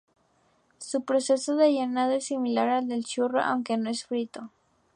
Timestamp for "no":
3.77-3.87